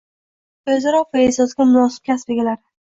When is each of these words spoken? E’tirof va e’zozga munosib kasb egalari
E’tirof 0.75 1.11
va 1.11 1.21
e’zozga 1.27 1.71
munosib 1.71 2.11
kasb 2.11 2.37
egalari 2.39 2.65